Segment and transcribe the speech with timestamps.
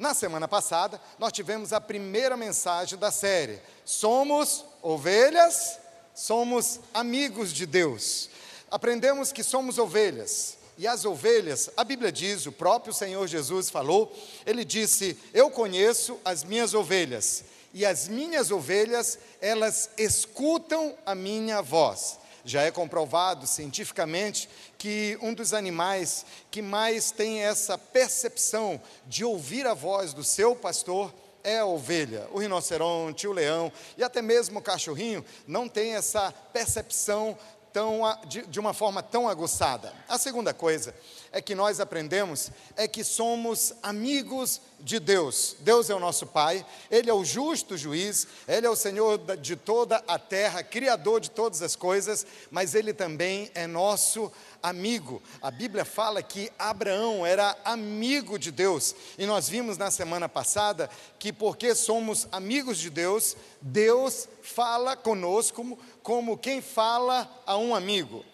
[0.00, 5.78] Na semana passada, nós tivemos a primeira mensagem da série: Somos ovelhas,
[6.14, 8.30] somos amigos de Deus.
[8.70, 10.56] Aprendemos que somos ovelhas.
[10.78, 14.10] E as ovelhas, a Bíblia diz, o próprio Senhor Jesus falou,
[14.46, 17.44] ele disse: Eu conheço as minhas ovelhas,
[17.74, 22.19] e as minhas ovelhas, elas escutam a minha voz.
[22.44, 24.48] Já é comprovado cientificamente
[24.78, 30.56] que um dos animais que mais tem essa percepção de ouvir a voz do seu
[30.56, 31.12] pastor
[31.42, 32.28] é a ovelha.
[32.32, 37.36] O rinoceronte, o leão e até mesmo o cachorrinho não tem essa percepção
[37.72, 39.92] tão, de, de uma forma tão aguçada.
[40.08, 40.94] A segunda coisa
[41.32, 45.56] é que nós aprendemos é que somos amigos de Deus.
[45.60, 49.54] Deus é o nosso Pai, Ele é o justo juiz, Ele é o Senhor de
[49.54, 55.22] toda a terra, Criador de todas as coisas, mas Ele também é nosso amigo.
[55.40, 60.90] A Bíblia fala que Abraão era amigo de Deus, e nós vimos na semana passada
[61.18, 68.24] que porque somos amigos de Deus, Deus fala conosco como quem fala a um amigo.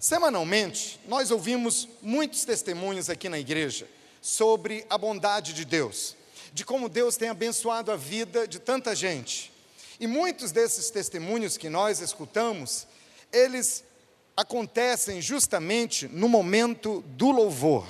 [0.00, 3.88] Semanalmente, nós ouvimos muitos testemunhos aqui na igreja
[4.22, 6.14] sobre a bondade de Deus,
[6.52, 9.52] de como Deus tem abençoado a vida de tanta gente.
[9.98, 12.86] E muitos desses testemunhos que nós escutamos,
[13.32, 13.82] eles
[14.36, 17.84] acontecem justamente no momento do louvor,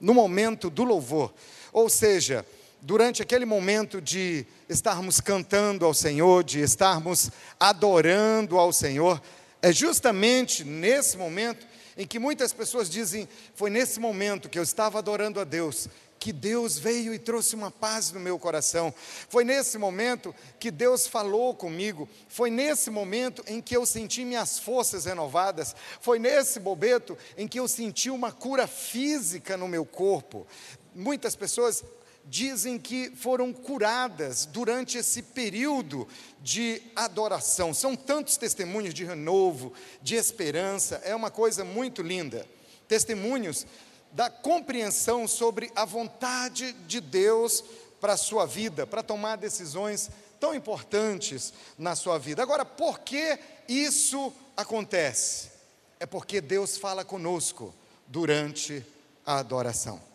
[0.00, 1.30] no momento do louvor.
[1.74, 2.44] Ou seja,
[2.80, 9.20] durante aquele momento de estarmos cantando ao Senhor, de estarmos adorando ao Senhor,
[9.62, 11.66] é justamente nesse momento
[11.96, 16.32] em que muitas pessoas dizem: foi nesse momento que eu estava adorando a Deus, que
[16.32, 18.92] Deus veio e trouxe uma paz no meu coração.
[19.28, 22.08] Foi nesse momento que Deus falou comigo.
[22.28, 25.74] Foi nesse momento em que eu senti minhas forças renovadas.
[26.00, 30.46] Foi nesse momento em que eu senti uma cura física no meu corpo.
[30.94, 31.82] Muitas pessoas
[32.30, 36.06] dizem que foram curadas durante esse período
[36.40, 37.74] de adoração.
[37.74, 42.46] São tantos testemunhos de renovo, de esperança, é uma coisa muito linda.
[42.86, 43.66] Testemunhos
[44.12, 47.64] da compreensão sobre a vontade de Deus
[48.00, 52.44] para a sua vida, para tomar decisões tão importantes na sua vida.
[52.44, 55.50] Agora, por que isso acontece?
[55.98, 57.74] É porque Deus fala conosco
[58.06, 58.86] durante
[59.26, 60.09] a adoração.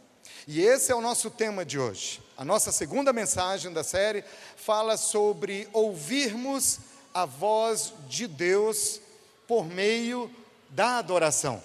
[0.47, 2.21] E esse é o nosso tema de hoje.
[2.37, 4.23] A nossa segunda mensagem da série
[4.55, 6.79] fala sobre ouvirmos
[7.11, 9.01] a voz de Deus
[9.47, 10.29] por meio
[10.69, 11.61] da adoração.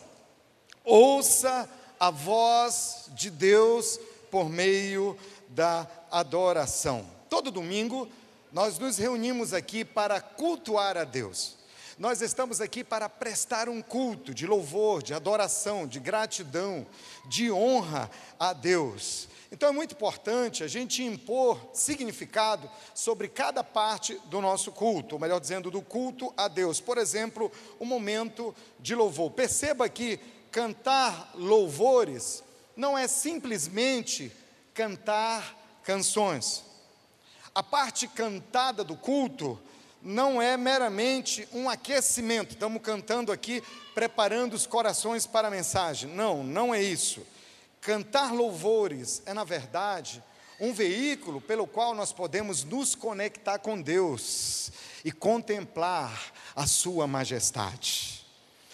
[0.82, 1.68] Ouça
[1.98, 5.14] a voz de Deus por meio
[5.50, 7.06] da adoração.
[7.28, 8.08] Todo domingo
[8.50, 11.59] nós nos reunimos aqui para cultuar a Deus.
[12.00, 16.86] Nós estamos aqui para prestar um culto de louvor, de adoração, de gratidão,
[17.26, 19.28] de honra a Deus.
[19.52, 25.20] Então é muito importante a gente impor significado sobre cada parte do nosso culto, ou
[25.20, 26.80] melhor dizendo, do culto a Deus.
[26.80, 29.32] Por exemplo, o momento de louvor.
[29.32, 30.18] Perceba que
[30.50, 32.42] cantar louvores
[32.74, 34.32] não é simplesmente
[34.72, 36.64] cantar canções.
[37.54, 39.60] A parte cantada do culto
[40.02, 43.62] não é meramente um aquecimento, estamos cantando aqui,
[43.94, 46.10] preparando os corações para a mensagem.
[46.10, 47.26] Não, não é isso.
[47.80, 50.22] Cantar louvores é, na verdade,
[50.58, 54.70] um veículo pelo qual nós podemos nos conectar com Deus
[55.04, 58.24] e contemplar a Sua majestade.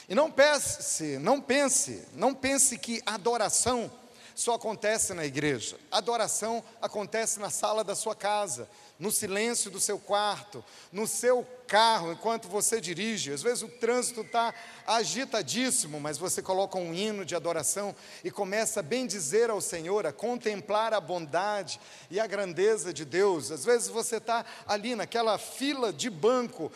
[0.08, 3.90] E não pense, não pense, não pense que adoração
[4.36, 5.76] só acontece na igreja.
[5.90, 8.68] Adoração acontece na sala da sua casa,
[8.98, 13.32] no silêncio do seu quarto, no seu carro enquanto você dirige.
[13.32, 14.54] Às vezes o trânsito está
[14.86, 20.12] agitadíssimo, mas você coloca um hino de adoração e começa a bendizer ao Senhor, a
[20.12, 23.50] contemplar a bondade e a grandeza de Deus.
[23.50, 26.70] Às vezes você está ali naquela fila de banco,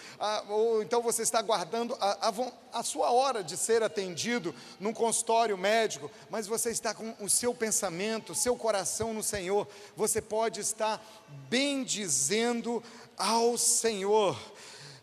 [0.48, 5.56] ou então você está aguardando a, a, a sua hora de ser atendido num consultório
[5.56, 9.68] médico, mas você está com o seu pensamento, o seu coração no Senhor.
[9.96, 11.00] Você pode estar
[11.48, 12.82] bendizendo
[13.16, 14.36] ao Senhor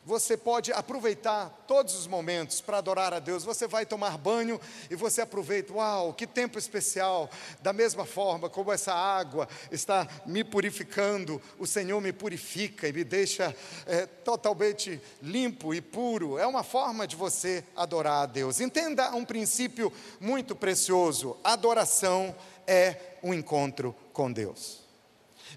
[0.08, 3.44] você pode aproveitar todos os momentos para adorar a Deus.
[3.44, 4.58] Você vai tomar banho
[4.90, 7.30] e você aproveita, uau, que tempo especial!
[7.62, 13.04] Da mesma forma como essa água está me purificando, o Senhor me purifica e me
[13.04, 13.54] deixa
[13.86, 16.38] é, totalmente limpo e puro.
[16.38, 18.62] É uma forma de você adorar a Deus.
[18.62, 22.34] Entenda um princípio muito precioso: adoração
[22.66, 24.80] é um encontro com Deus.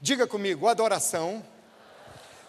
[0.03, 1.41] Diga comigo, adoração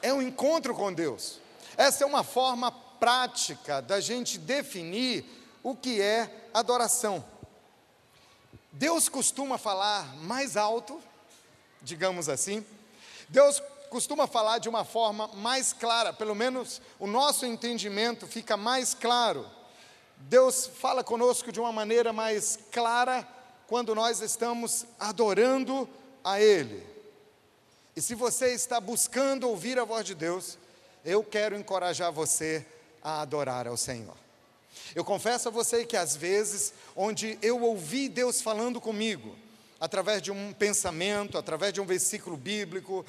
[0.01, 1.40] é um encontro com Deus.
[1.81, 5.25] Essa é uma forma prática da gente definir
[5.63, 7.23] o que é adoração.
[8.71, 11.01] Deus costuma falar mais alto
[11.81, 12.65] digamos assim.
[13.27, 18.93] Deus costuma falar de uma forma mais clara, pelo menos o nosso entendimento fica mais
[18.93, 19.49] claro.
[20.17, 23.27] Deus fala conosco de uma maneira mais clara
[23.67, 25.89] quando nós estamos adorando
[26.23, 26.85] a Ele.
[27.95, 30.57] E se você está buscando ouvir a voz de Deus,
[31.03, 32.65] eu quero encorajar você
[33.01, 34.15] a adorar ao Senhor.
[34.95, 39.35] Eu confesso a você que às vezes, onde eu ouvi Deus falando comigo,
[39.79, 43.03] através de um pensamento, através de um versículo bíblico,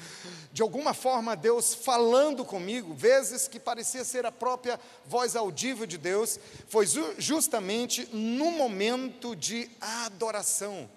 [0.51, 5.99] de alguma forma Deus falando comigo, vezes que parecia ser a própria voz audível de
[5.99, 6.87] Deus, foi
[7.19, 10.89] justamente no momento de adoração.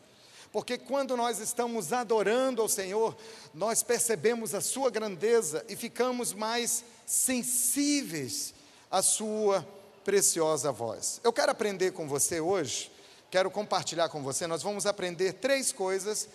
[0.56, 3.14] Porque quando nós estamos adorando ao Senhor,
[3.52, 8.54] nós percebemos a Sua grandeza e ficamos mais sensíveis
[8.90, 9.68] à Sua
[10.02, 11.20] preciosa voz.
[11.22, 12.90] Eu quero aprender com você hoje
[13.30, 14.46] quero compartilhar com você.
[14.46, 16.26] Nós vamos aprender três coisas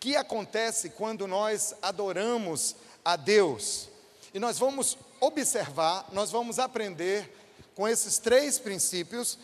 [0.00, 3.88] que acontecem quando nós adoramos a Deus.
[4.34, 7.32] E nós vamos observar, nós vamos aprender
[7.76, 9.38] com esses três princípios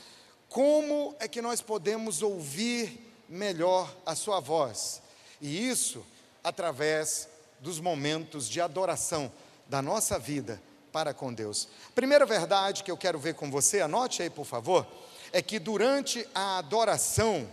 [0.48, 5.02] como é que nós podemos ouvir melhor a sua voz.
[5.40, 6.04] E isso
[6.42, 7.28] através
[7.60, 9.32] dos momentos de adoração
[9.66, 10.60] da nossa vida
[10.92, 11.68] para com Deus.
[11.94, 14.86] Primeira verdade que eu quero ver com você, anote aí por favor,
[15.32, 17.48] é que durante a adoração,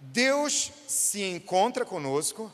[0.00, 2.50] Deus se encontra conosco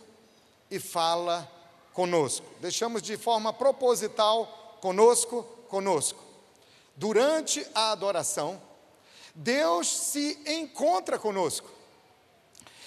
[0.71, 1.51] e fala
[1.95, 2.47] conosco.
[2.61, 6.23] Deixamos de forma proposital conosco, conosco.
[6.95, 8.61] Durante a adoração,
[9.35, 11.72] Deus se encontra conosco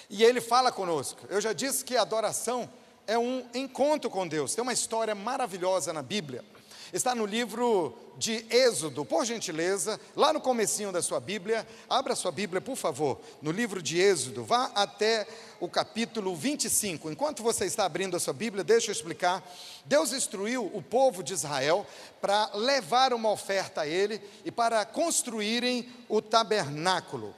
[0.08, 1.20] e Ele fala conosco.
[1.28, 2.70] Eu já disse que a adoração
[3.06, 4.54] é um encontro com Deus.
[4.54, 6.44] Tem uma história maravilhosa na Bíblia
[6.92, 12.32] está no livro de Êxodo, por gentileza, lá no comecinho da sua Bíblia, abra sua
[12.32, 15.26] Bíblia, por favor, no livro de Êxodo, vá até
[15.60, 17.10] o capítulo 25.
[17.10, 19.46] Enquanto você está abrindo a sua Bíblia, deixa eu explicar.
[19.84, 21.86] Deus instruiu o povo de Israel
[22.20, 27.34] para levar uma oferta a ele e para construírem o tabernáculo.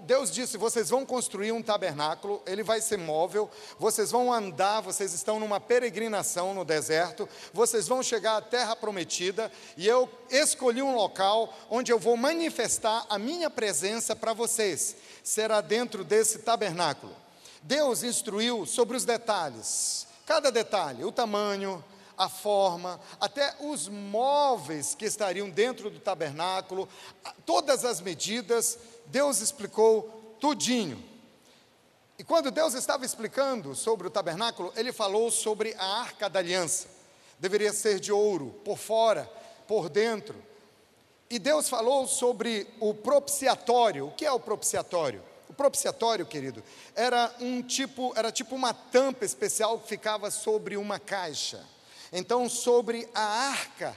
[0.00, 5.12] Deus disse: vocês vão construir um tabernáculo, ele vai ser móvel, vocês vão andar, vocês
[5.12, 10.94] estão numa peregrinação no deserto, vocês vão chegar à terra prometida, e eu escolhi um
[10.94, 14.96] local onde eu vou manifestar a minha presença para vocês.
[15.22, 17.14] Será dentro desse tabernáculo.
[17.62, 21.84] Deus instruiu sobre os detalhes, cada detalhe, o tamanho,
[22.18, 26.88] a forma, até os móveis que estariam dentro do tabernáculo,
[27.46, 28.76] todas as medidas
[29.08, 31.02] Deus explicou tudinho.
[32.18, 36.88] E quando Deus estava explicando sobre o tabernáculo, ele falou sobre a arca da aliança.
[37.38, 39.30] Deveria ser de ouro, por fora,
[39.66, 40.34] por dentro.
[41.30, 44.08] E Deus falou sobre o propiciatório.
[44.08, 45.22] O que é o propiciatório?
[45.48, 46.62] O propiciatório, querido,
[46.94, 51.64] era um tipo, era tipo uma tampa especial que ficava sobre uma caixa.
[52.12, 53.96] Então, sobre a arca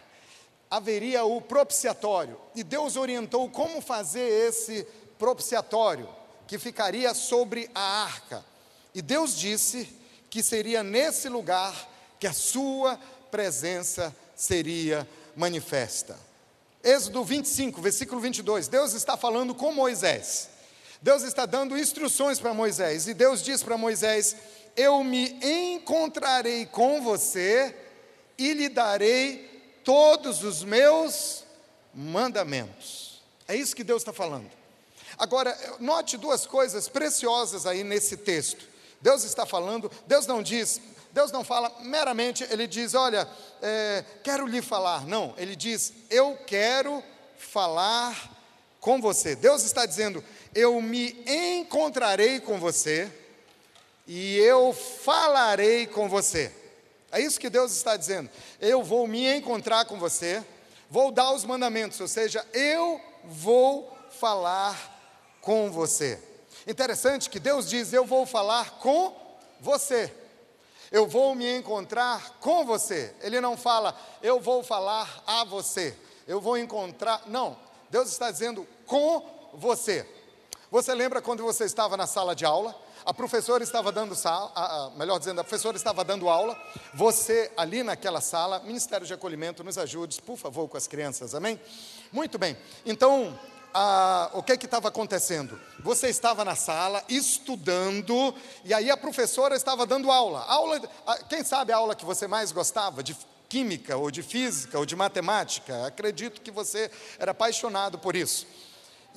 [0.70, 2.38] haveria o propiciatório.
[2.56, 5.01] E Deus orientou como fazer esse propiciatório
[6.48, 8.44] que ficaria sobre a arca.
[8.94, 9.88] E Deus disse
[10.30, 11.90] que seria nesse lugar
[12.20, 13.00] que a sua
[13.32, 16.18] presença seria manifesta.
[16.84, 18.68] Êxodo 25, versículo 22.
[18.68, 20.50] Deus está falando com Moisés.
[21.02, 23.08] Deus está dando instruções para Moisés.
[23.08, 24.36] E Deus diz para Moisés:
[24.76, 27.76] Eu me encontrarei com você
[28.38, 31.44] e lhe darei todos os meus
[31.94, 33.22] mandamentos.
[33.48, 34.61] É isso que Deus está falando.
[35.22, 38.68] Agora, note duas coisas preciosas aí nesse texto.
[39.00, 43.30] Deus está falando, Deus não diz, Deus não fala meramente, Ele diz: Olha,
[43.62, 45.06] é, quero lhe falar.
[45.06, 47.04] Não, Ele diz: Eu quero
[47.38, 48.16] falar
[48.80, 49.36] com você.
[49.36, 50.24] Deus está dizendo:
[50.56, 53.08] Eu me encontrarei com você
[54.08, 56.52] e eu falarei com você.
[57.12, 58.28] É isso que Deus está dizendo.
[58.60, 60.44] Eu vou me encontrar com você,
[60.90, 64.91] vou dar os mandamentos, ou seja, eu vou falar
[65.42, 66.22] com você.
[66.68, 69.14] Interessante que Deus diz: Eu vou falar com
[69.60, 70.14] você.
[70.92, 73.16] Eu vou me encontrar com você.
[73.22, 75.96] Ele não fala, eu vou falar a você.
[76.28, 77.24] Eu vou encontrar.
[77.28, 77.58] Não.
[77.90, 80.06] Deus está dizendo com você.
[80.70, 82.76] Você lembra quando você estava na sala de aula?
[83.06, 86.62] A professora estava dando sala, a, melhor dizendo, a professora estava dando aula.
[86.94, 91.60] Você ali naquela sala, Ministério de Acolhimento, nos ajude, por favor, com as crianças, amém?
[92.12, 92.56] Muito bem.
[92.86, 93.38] Então,
[93.74, 95.60] ah, o que estava acontecendo?
[95.80, 98.36] Você estava na sala estudando
[98.66, 100.42] e aí a professora estava dando aula.
[100.42, 100.80] Aula,
[101.30, 103.16] quem sabe a aula que você mais gostava de
[103.48, 105.88] química ou de física ou de matemática?
[105.88, 108.46] Acredito que você era apaixonado por isso.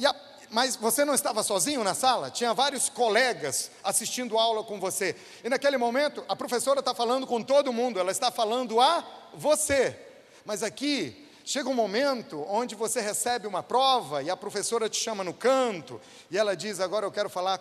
[0.04, 0.14] A,
[0.50, 2.30] mas você não estava sozinho na sala?
[2.30, 5.16] Tinha vários colegas assistindo aula com você.
[5.42, 9.98] E naquele momento, a professora está falando com todo mundo, ela está falando a você.
[10.44, 15.22] Mas aqui, chega um momento onde você recebe uma prova e a professora te chama
[15.22, 17.60] no canto e ela diz: Agora eu quero falar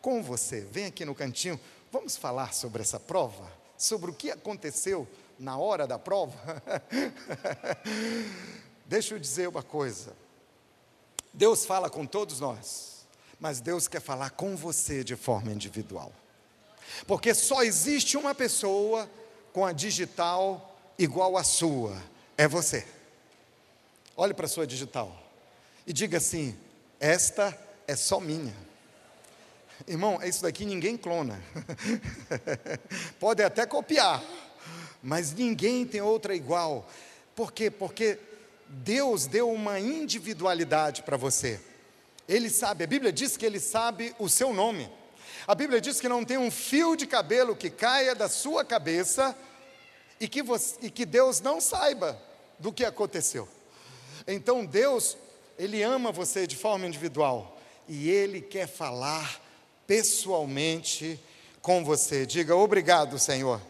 [0.00, 0.60] com você.
[0.60, 1.58] Vem aqui no cantinho,
[1.90, 5.06] vamos falar sobre essa prova, sobre o que aconteceu
[5.38, 6.62] na hora da prova.
[8.86, 10.12] Deixa eu dizer uma coisa.
[11.34, 13.06] Deus fala com todos nós,
[13.38, 16.12] mas Deus quer falar com você de forma individual.
[17.06, 19.10] Porque só existe uma pessoa
[19.52, 22.00] com a digital igual à sua,
[22.38, 22.86] é você.
[24.16, 25.14] Olhe para a sua digital
[25.86, 26.56] e diga assim:
[26.98, 27.56] esta
[27.86, 28.54] é só minha.
[29.86, 31.38] Irmão, isso daqui ninguém clona.
[33.20, 34.24] Pode até copiar,
[35.02, 36.88] mas ninguém tem outra igual.
[37.34, 37.70] Por quê?
[37.70, 38.18] Porque
[38.66, 41.60] Deus deu uma individualidade para você.
[42.26, 44.90] Ele sabe, a Bíblia diz que ele sabe o seu nome.
[45.46, 49.36] A Bíblia diz que não tem um fio de cabelo que caia da sua cabeça
[50.18, 52.20] e que, você, e que Deus não saiba
[52.58, 53.46] do que aconteceu.
[54.26, 55.16] Então Deus,
[55.58, 59.40] Ele ama você de forma individual e Ele quer falar
[59.86, 61.20] pessoalmente
[61.62, 62.26] com você.
[62.26, 63.60] Diga obrigado, Senhor.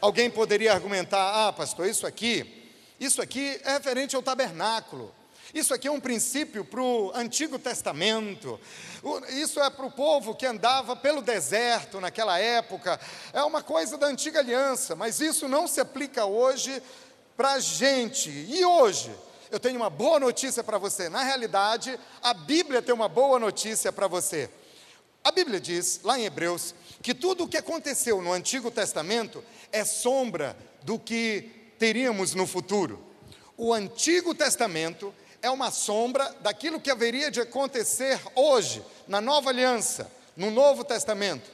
[0.00, 2.62] Alguém poderia argumentar: ah, pastor, isso aqui
[2.98, 5.12] isso aqui é referente ao tabernáculo.
[5.52, 8.58] Isso aqui é um princípio para o Antigo Testamento.
[9.30, 12.98] Isso é para o povo que andava pelo deserto naquela época.
[13.32, 16.82] É uma coisa da antiga aliança, mas isso não se aplica hoje
[17.36, 18.30] para a gente.
[18.30, 19.12] E hoje?
[19.54, 21.08] Eu tenho uma boa notícia para você.
[21.08, 24.50] Na realidade, a Bíblia tem uma boa notícia para você.
[25.22, 29.84] A Bíblia diz, lá em Hebreus, que tudo o que aconteceu no Antigo Testamento é
[29.84, 33.00] sombra do que teríamos no futuro.
[33.56, 40.10] O Antigo Testamento é uma sombra daquilo que haveria de acontecer hoje, na nova aliança,
[40.36, 41.48] no Novo Testamento.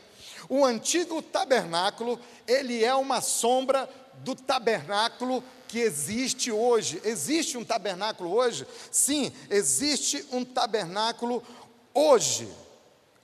[0.49, 3.87] O antigo tabernáculo, ele é uma sombra
[4.25, 7.00] do tabernáculo que existe hoje.
[7.04, 8.66] Existe um tabernáculo hoje?
[8.90, 11.42] Sim, existe um tabernáculo
[11.94, 12.48] hoje.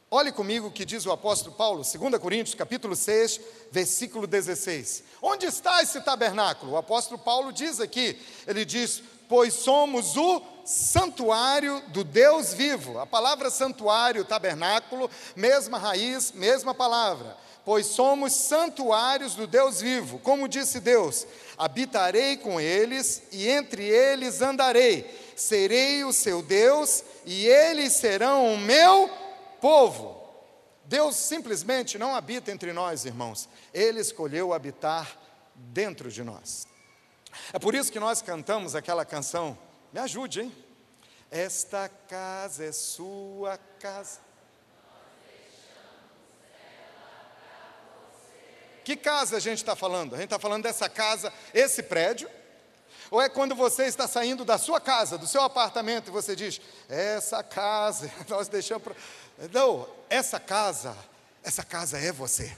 [0.09, 3.41] Olhe comigo o que diz o apóstolo Paulo, 2 Coríntios, capítulo 6,
[3.73, 5.03] versículo 16.
[5.21, 6.73] Onde está esse tabernáculo?
[6.73, 13.01] O apóstolo Paulo diz aqui, ele diz: "Pois somos o santuário do Deus vivo".
[13.01, 17.37] A palavra santuário, tabernáculo, mesma raiz, mesma palavra.
[17.67, 20.21] Pois somos santuários do Deus vivo.
[20.21, 21.27] Como disse Deus:
[21.59, 25.05] "Habitarei com eles e entre eles andarei.
[25.35, 29.11] Serei o seu Deus e eles serão o meu
[29.61, 30.25] povo.
[30.85, 33.49] Deus simplesmente não habita entre nós, irmãos.
[33.75, 35.19] Ele escolheu habitar
[35.57, 36.69] dentro de nós.
[37.53, 39.59] É por isso que nós cantamos aquela canção.
[39.93, 40.55] Me ajude, hein?
[41.33, 44.26] Esta casa é sua casa.
[48.87, 50.15] Que casa a gente está falando?
[50.15, 52.31] A gente está falando dessa casa, esse prédio,
[53.11, 56.61] ou é quando você está saindo da sua casa, do seu apartamento, e você diz:
[56.89, 58.85] Essa casa, nós deixamos.
[58.85, 58.95] Pra...
[59.53, 60.97] Não, essa casa,
[61.43, 62.57] essa casa é você.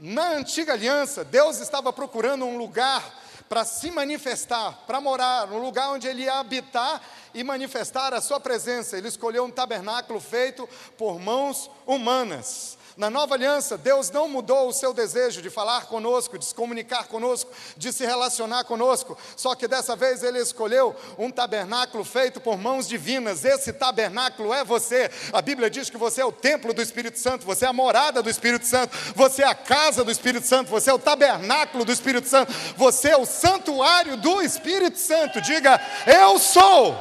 [0.00, 5.90] Na antiga aliança, Deus estava procurando um lugar para se manifestar, para morar, um lugar
[5.90, 7.00] onde ele ia habitar
[7.32, 8.98] e manifestar a sua presença.
[8.98, 12.76] Ele escolheu um tabernáculo feito por mãos humanas.
[12.96, 17.08] Na nova aliança, Deus não mudou o seu desejo de falar conosco, de se comunicar
[17.08, 22.56] conosco, de se relacionar conosco, só que dessa vez ele escolheu um tabernáculo feito por
[22.56, 23.44] mãos divinas.
[23.44, 25.10] Esse tabernáculo é você.
[25.32, 28.22] A Bíblia diz que você é o templo do Espírito Santo, você é a morada
[28.22, 31.90] do Espírito Santo, você é a casa do Espírito Santo, você é o tabernáculo do
[31.92, 35.40] Espírito Santo, você é o santuário do Espírito Santo.
[35.40, 36.96] Diga, eu sou.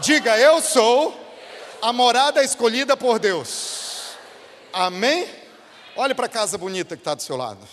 [0.00, 1.14] Diga, eu sou
[1.80, 3.77] a morada escolhida por Deus.
[4.72, 5.28] Amém?
[5.96, 7.66] Olhe para a casa bonita que está do seu lado.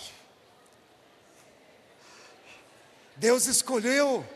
[3.14, 4.26] Deus escolheu,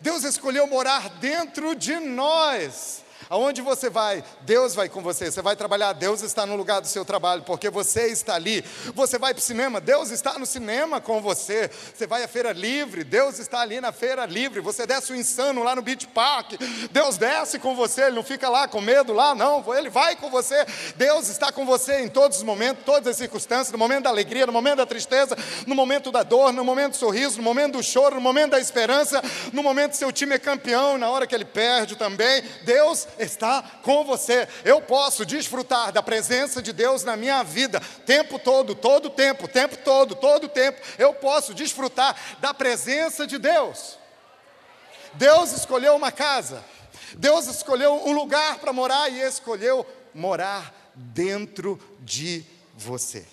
[0.00, 3.03] Deus escolheu morar dentro de nós.
[3.28, 5.30] Aonde você vai, Deus vai com você.
[5.30, 8.64] Você vai trabalhar, Deus está no lugar do seu trabalho, porque você está ali.
[8.94, 11.70] Você vai para o cinema, Deus está no cinema com você.
[11.94, 14.60] Você vai à feira livre, Deus está ali na feira livre.
[14.60, 16.52] Você desce o insano lá no Beach Park,
[16.90, 18.02] Deus desce com você.
[18.02, 19.64] Ele não fica lá com medo lá, não.
[19.74, 20.64] Ele vai com você.
[20.96, 24.46] Deus está com você em todos os momentos, todas as circunstâncias, no momento da alegria,
[24.46, 27.82] no momento da tristeza, no momento da dor, no momento do sorriso, no momento do
[27.82, 31.34] choro, no momento da esperança, no momento que seu time é campeão, na hora que
[31.34, 32.42] ele perde também.
[32.64, 34.48] Deus está com você.
[34.64, 39.76] Eu posso desfrutar da presença de Deus na minha vida, tempo todo, todo tempo, tempo
[39.78, 40.80] todo, todo tempo.
[40.98, 43.98] Eu posso desfrutar da presença de Deus.
[45.14, 46.64] Deus escolheu uma casa.
[47.16, 52.44] Deus escolheu um lugar para morar e escolheu morar dentro de
[52.74, 53.24] você.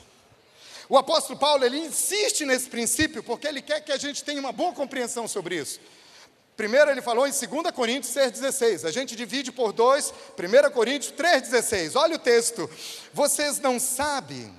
[0.88, 4.52] O apóstolo Paulo, ele insiste nesse princípio porque ele quer que a gente tenha uma
[4.52, 5.80] boa compreensão sobre isso.
[6.56, 8.86] Primeiro ele falou em 2 Coríntios 6,16.
[8.86, 11.96] A gente divide por dois, 1 Coríntios 3,16.
[11.96, 12.70] Olha o texto.
[13.14, 14.54] Vocês não sabem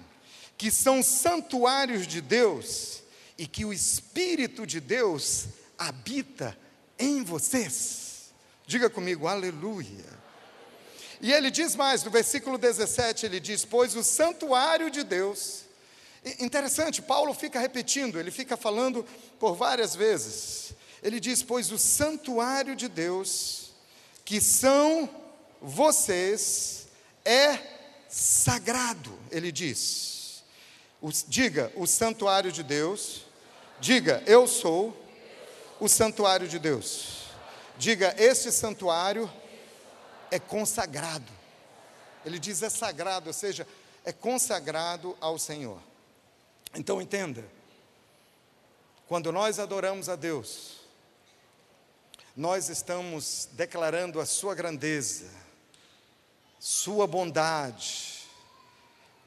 [0.57, 3.03] que são santuários de Deus
[3.39, 5.47] e que o Espírito de Deus
[5.79, 6.57] habita
[6.99, 8.33] em vocês.
[8.67, 10.23] Diga comigo, aleluia.
[11.21, 15.63] E ele diz mais, no versículo 17, ele diz: Pois o santuário de Deus.
[16.39, 19.05] Interessante, Paulo fica repetindo, ele fica falando
[19.41, 20.73] por várias vezes.
[21.03, 23.73] Ele diz: Pois o santuário de Deus,
[24.25, 25.11] que são
[25.61, 26.87] vocês,
[27.25, 27.59] é
[28.09, 29.19] sagrado.
[29.31, 30.43] Ele diz:
[31.27, 33.27] Diga, o santuário de Deus.
[33.81, 34.97] Diga, eu sou
[35.81, 37.25] o santuário de Deus.
[37.77, 39.29] Diga, este santuário
[40.31, 41.33] é consagrado.
[42.25, 43.67] Ele diz é sagrado, ou seja,
[44.05, 45.81] é consagrado ao Senhor.
[46.75, 47.45] Então entenda,
[49.09, 50.82] quando nós adoramos a Deus,
[52.37, 55.27] nós estamos declarando a Sua grandeza,
[56.59, 58.23] Sua bondade,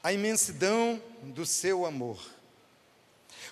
[0.01, 2.19] a imensidão do Seu amor.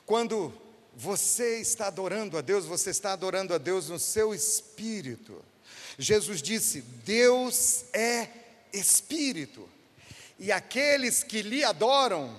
[0.05, 0.53] Quando
[0.95, 5.43] você está adorando a Deus, você está adorando a Deus no seu espírito.
[5.97, 8.27] Jesus disse: Deus é
[8.71, 9.67] espírito,
[10.39, 12.35] e aqueles que lhe adoram,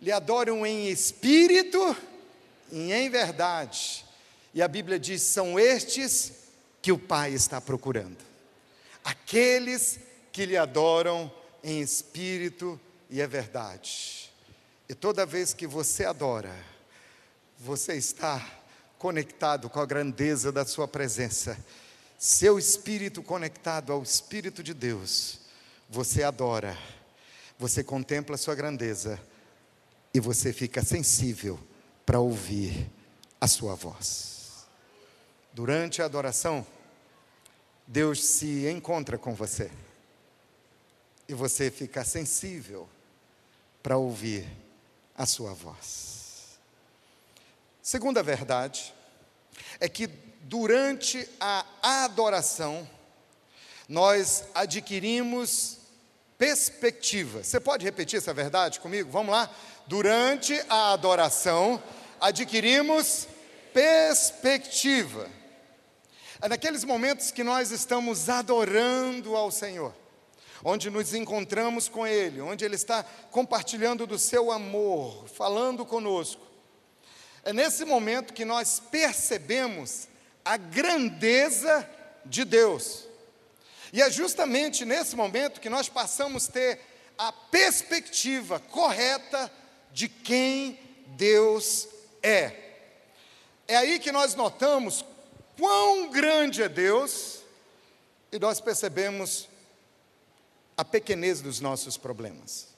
[0.00, 1.96] lhe adoram em espírito
[2.70, 4.05] e em verdade.
[4.56, 6.32] E a Bíblia diz: são estes
[6.80, 8.16] que o Pai está procurando.
[9.04, 10.00] Aqueles
[10.32, 11.30] que lhe adoram
[11.62, 14.32] em espírito e é verdade.
[14.88, 16.56] E toda vez que você adora,
[17.58, 18.50] você está
[18.98, 21.58] conectado com a grandeza da Sua presença.
[22.18, 25.38] Seu espírito conectado ao Espírito de Deus,
[25.86, 26.78] você adora,
[27.58, 29.20] você contempla a Sua grandeza
[30.14, 31.60] e você fica sensível
[32.06, 32.90] para ouvir
[33.38, 34.35] a Sua voz.
[35.56, 36.66] Durante a adoração,
[37.86, 39.70] Deus se encontra com você
[41.26, 42.86] e você fica sensível
[43.82, 44.46] para ouvir
[45.16, 46.58] a Sua voz.
[47.80, 48.92] Segunda verdade
[49.80, 50.08] é que
[50.42, 51.64] durante a
[52.04, 52.86] adoração
[53.88, 55.78] nós adquirimos
[56.36, 57.42] perspectiva.
[57.42, 59.10] Você pode repetir essa verdade comigo?
[59.10, 59.50] Vamos lá?
[59.86, 61.82] Durante a adoração
[62.20, 63.26] adquirimos
[63.72, 65.45] perspectiva.
[66.40, 69.94] É naqueles momentos que nós estamos adorando ao Senhor,
[70.62, 76.46] onde nos encontramos com Ele, onde Ele está compartilhando do seu amor, falando conosco.
[77.42, 80.08] É nesse momento que nós percebemos
[80.44, 81.88] a grandeza
[82.24, 83.06] de Deus.
[83.92, 86.80] E é justamente nesse momento que nós passamos a ter
[87.16, 89.50] a perspectiva correta
[89.90, 90.78] de quem
[91.16, 91.88] Deus
[92.22, 92.52] é.
[93.66, 95.02] É aí que nós notamos
[95.56, 97.40] quão grande é Deus
[98.30, 99.48] e nós percebemos
[100.76, 102.68] a pequenez dos nossos problemas.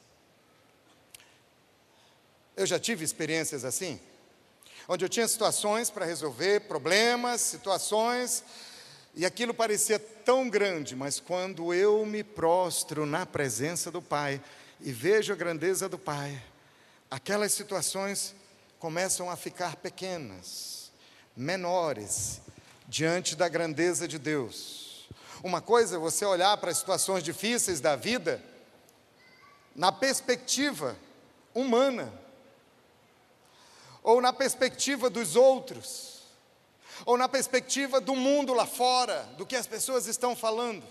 [2.56, 4.00] Eu já tive experiências assim
[4.88, 8.42] onde eu tinha situações para resolver, problemas, situações,
[9.14, 14.40] e aquilo parecia tão grande, mas quando eu me prostro na presença do Pai
[14.80, 16.42] e vejo a grandeza do Pai,
[17.10, 18.34] aquelas situações
[18.78, 20.90] começam a ficar pequenas,
[21.36, 22.40] menores,
[22.88, 25.06] diante da grandeza de Deus.
[25.44, 28.42] Uma coisa é você olhar para as situações difíceis da vida
[29.76, 30.96] na perspectiva
[31.54, 32.12] humana,
[34.02, 36.22] ou na perspectiva dos outros,
[37.04, 40.82] ou na perspectiva do mundo lá fora, do que as pessoas estão falando.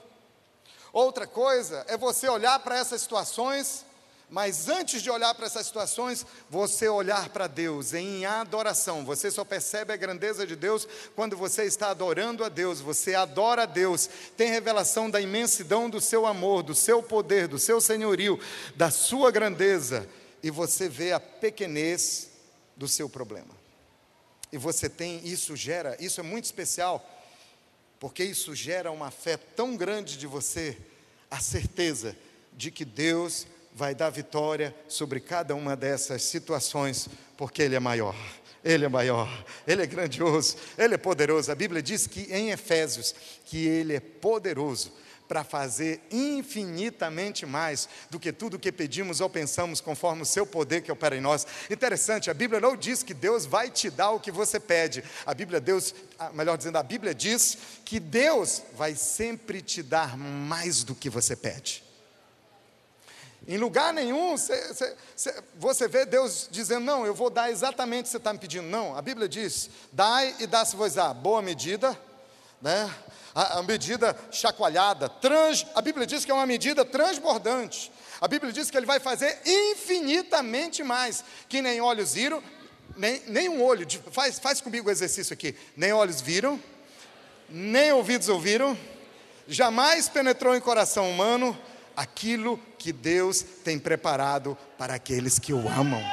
[0.93, 3.86] Outra coisa é você olhar para essas situações,
[4.29, 9.05] mas antes de olhar para essas situações, você olhar para Deus em adoração.
[9.05, 10.85] Você só percebe a grandeza de Deus
[11.15, 16.01] quando você está adorando a Deus, você adora a Deus, tem revelação da imensidão do
[16.01, 18.37] seu amor, do seu poder, do seu senhorio,
[18.75, 20.07] da sua grandeza,
[20.43, 22.29] e você vê a pequenez
[22.75, 23.55] do seu problema.
[24.51, 27.05] E você tem, isso gera, isso é muito especial,
[27.97, 30.77] porque isso gera uma fé tão grande de você,
[31.31, 32.15] a certeza
[32.53, 38.15] de que Deus vai dar vitória sobre cada uma dessas situações, porque Ele é maior.
[38.63, 39.29] Ele é maior,
[39.67, 41.51] Ele é grandioso, Ele é poderoso.
[41.51, 43.13] A Bíblia diz que em Efésios
[43.45, 44.91] que Ele é poderoso
[45.27, 50.81] para fazer infinitamente mais do que tudo que pedimos ou pensamos, conforme o seu poder
[50.81, 51.45] que opera em nós.
[51.69, 55.03] Interessante, a Bíblia não diz que Deus vai te dar o que você pede.
[55.23, 55.93] A Bíblia, Deus,
[56.33, 61.35] melhor dizendo, a Bíblia diz que Deus vai sempre te dar mais do que você
[61.35, 61.87] pede.
[63.47, 64.73] Em lugar nenhum cê,
[65.15, 68.39] cê, você vê Deus dizendo, não, eu vou dar exatamente o que você está me
[68.39, 68.67] pedindo.
[68.67, 71.97] Não, a Bíblia diz, dai e dá-se-vos-á, boa medida,
[72.62, 72.93] né?
[73.38, 77.91] a, a medida chacoalhada, trans, a Bíblia diz que é uma medida transbordante.
[78.19, 82.41] A Bíblia diz que ele vai fazer infinitamente mais, que nem olhos viram,
[82.95, 86.60] nem, nem um olho, faz, faz comigo o exercício aqui, nem olhos viram,
[87.47, 88.75] nem ouvidos ouviram,
[89.47, 91.55] jamais penetrou em coração humano
[91.97, 96.03] aquilo que Deus tem preparado para aqueles que o amam.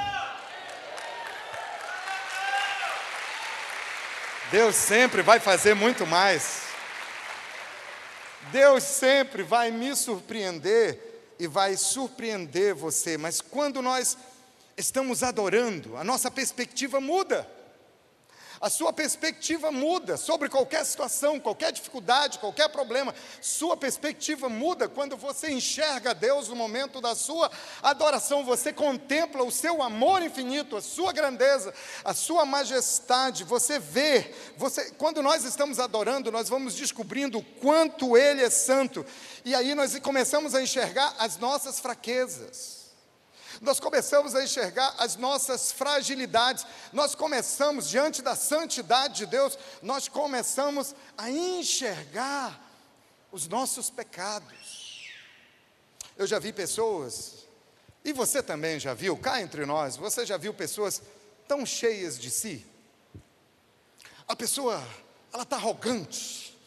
[4.51, 6.63] Deus sempre vai fazer muito mais.
[8.51, 10.99] Deus sempre vai me surpreender
[11.39, 14.17] e vai surpreender você, mas quando nós
[14.77, 17.47] estamos adorando, a nossa perspectiva muda
[18.61, 23.15] a sua perspectiva muda sobre qualquer situação, qualquer dificuldade, qualquer problema.
[23.41, 27.51] Sua perspectiva muda quando você enxerga Deus no momento da sua
[27.83, 28.45] adoração.
[28.45, 33.45] Você contempla o seu amor infinito, a sua grandeza, a sua majestade.
[33.45, 39.05] Você vê, você, quando nós estamos adorando, nós vamos descobrindo o quanto Ele é santo.
[39.45, 42.84] E aí nós começamos a enxergar as nossas fraquezas
[43.61, 50.09] nós começamos a enxergar as nossas fragilidades, nós começamos, diante da santidade de Deus, nós
[50.09, 52.61] começamos a enxergar
[53.31, 55.11] os nossos pecados.
[56.17, 57.47] Eu já vi pessoas,
[58.05, 61.03] e você também já viu, cá entre nós, você já viu pessoas
[61.49, 62.65] tão cheias de si?
[64.27, 64.83] A pessoa,
[65.33, 66.59] ela está arrogante,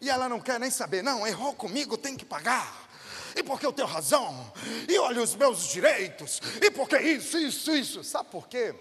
[0.00, 2.89] e ela não quer nem saber, não, errou comigo, tem que pagar
[3.40, 4.52] e porque eu tenho razão,
[4.86, 8.04] e olha os meus direitos, e porque isso, isso, isso.
[8.04, 8.74] Sabe por quê?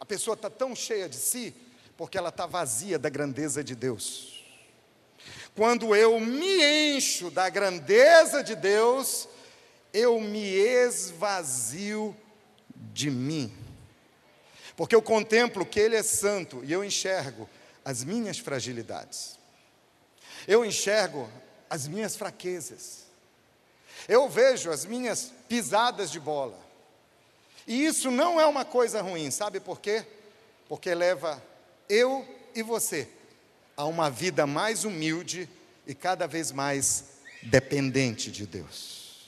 [0.00, 1.54] A pessoa está tão cheia de si,
[1.98, 4.42] porque ela está vazia da grandeza de Deus.
[5.54, 9.28] Quando eu me encho da grandeza de Deus,
[9.92, 12.16] eu me esvazio
[12.74, 13.54] de mim.
[14.76, 17.48] Porque eu contemplo que Ele é santo e eu enxergo
[17.84, 19.38] as minhas fragilidades.
[20.48, 21.28] Eu enxergo
[21.68, 23.05] as minhas fraquezas.
[24.08, 26.58] Eu vejo as minhas pisadas de bola.
[27.66, 30.06] E isso não é uma coisa ruim, sabe por quê?
[30.68, 31.42] Porque leva
[31.88, 33.08] eu e você
[33.76, 35.48] a uma vida mais humilde
[35.86, 37.04] e cada vez mais
[37.42, 39.26] dependente de Deus.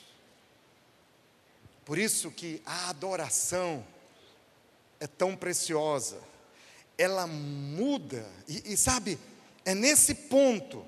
[1.84, 3.84] Por isso que a adoração
[5.00, 6.18] é tão preciosa,
[6.96, 9.18] ela muda, e, e sabe,
[9.64, 10.84] é nesse ponto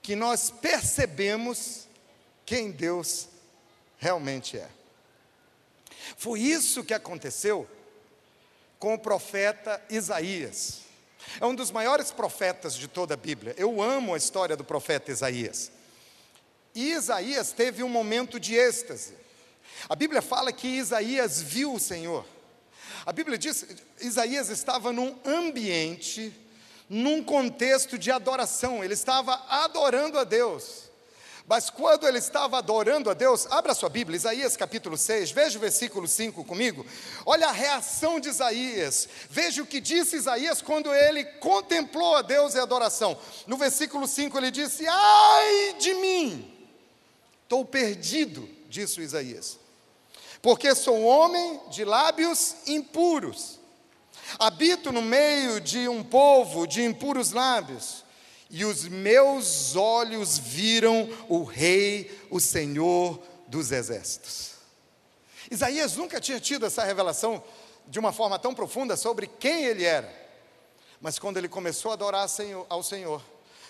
[0.00, 1.86] que nós percebemos
[2.52, 3.28] quem Deus
[3.96, 4.68] realmente é.
[6.18, 7.66] Foi isso que aconteceu
[8.78, 10.82] com o profeta Isaías.
[11.40, 13.54] É um dos maiores profetas de toda a Bíblia.
[13.56, 15.72] Eu amo a história do profeta Isaías.
[16.74, 19.14] E Isaías teve um momento de êxtase.
[19.88, 22.26] A Bíblia fala que Isaías viu o Senhor.
[23.06, 26.30] A Bíblia diz que Isaías estava num ambiente,
[26.86, 30.91] num contexto de adoração, ele estava adorando a Deus.
[31.46, 35.60] Mas quando ele estava adorando a Deus, abra sua Bíblia, Isaías capítulo 6, veja o
[35.60, 36.86] versículo 5 comigo.
[37.26, 39.08] Olha a reação de Isaías.
[39.28, 43.18] Veja o que disse Isaías quando ele contemplou a Deus e a adoração.
[43.46, 46.68] No versículo 5 ele disse: Ai de mim,
[47.42, 49.58] estou perdido, disse Isaías,
[50.40, 53.58] porque sou homem de lábios impuros,
[54.38, 58.01] habito no meio de um povo de impuros lábios
[58.52, 64.52] e os meus olhos viram o Rei, o Senhor dos Exércitos.
[65.50, 67.42] Isaías nunca tinha tido essa revelação
[67.88, 70.12] de uma forma tão profunda sobre quem ele era,
[71.00, 72.26] mas quando ele começou a adorar
[72.68, 73.22] ao Senhor,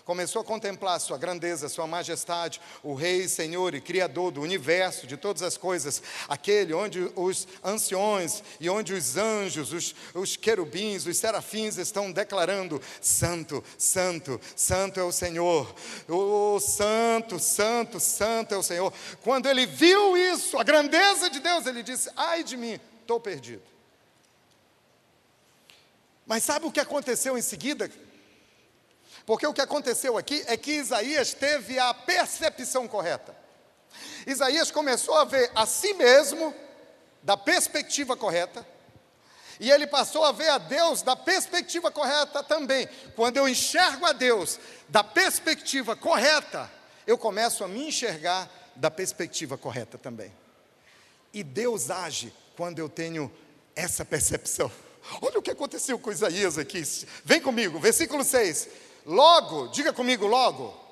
[0.04, 5.16] começou a contemplar sua grandeza, sua majestade, o Rei, Senhor e Criador do universo, de
[5.16, 11.16] todas as coisas, aquele onde os anciões e onde os anjos, os, os querubins, os
[11.16, 15.74] serafins estão declarando: Santo, Santo, Santo é o Senhor,
[16.08, 18.92] o Santo, Santo, Santo é o Senhor.
[19.22, 23.62] Quando ele viu isso, a grandeza de Deus, ele disse: Ai de mim, estou perdido.
[26.26, 27.90] Mas sabe o que aconteceu em seguida?
[29.24, 33.34] Porque o que aconteceu aqui é que Isaías teve a percepção correta.
[34.26, 36.54] Isaías começou a ver a si mesmo
[37.22, 38.66] da perspectiva correta,
[39.60, 42.88] e ele passou a ver a Deus da perspectiva correta também.
[43.14, 44.58] Quando eu enxergo a Deus
[44.88, 46.68] da perspectiva correta,
[47.06, 50.32] eu começo a me enxergar da perspectiva correta também.
[51.32, 53.32] E Deus age quando eu tenho
[53.76, 54.70] essa percepção.
[55.22, 56.82] Olha o que aconteceu com Isaías aqui.
[57.24, 58.68] Vem comigo, versículo 6.
[59.04, 60.82] Logo, diga comigo, logo.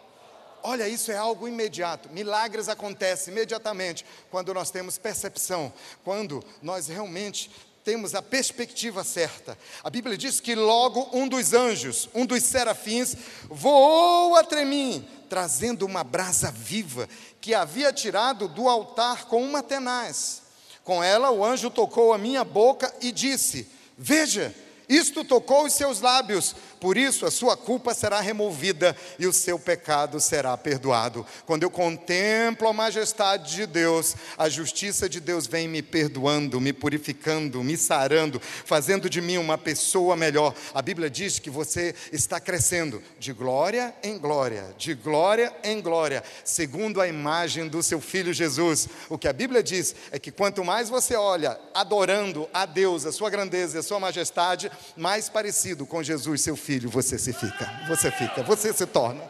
[0.62, 2.11] Olha, isso é algo imediato.
[2.11, 5.73] Milagres acontecem imediatamente quando nós temos percepção,
[6.05, 7.51] quando nós realmente
[7.83, 9.57] temos a perspectiva certa.
[9.83, 13.16] A Bíblia diz que logo um dos anjos, um dos serafins,
[13.49, 17.09] voou até mim, trazendo uma brasa viva
[17.40, 20.42] que havia tirado do altar com uma tenaz.
[20.85, 24.55] Com ela, o anjo tocou a minha boca e disse: Veja,
[24.88, 29.59] isto tocou os seus lábios, por isso a sua culpa será removida e o seu
[29.59, 31.27] pecado será perdoado.
[31.45, 36.73] Quando eu contemplo a majestade de Deus, a justiça de Deus vem me perdoando, me
[36.73, 40.55] purificando, me sarando, fazendo de mim uma pessoa melhor.
[40.73, 46.25] A Bíblia diz que você está crescendo de glória em glória, de glória em glória,
[46.45, 48.88] segundo a imagem do seu filho Jesus.
[49.11, 53.12] O que a Bíblia diz é que quanto mais você olha adorando a Deus, a
[53.12, 57.33] sua grandeza e a sua majestade, mais parecido com Jesus, seu filho filho, você se
[57.33, 59.29] fica, você fica, você se torna.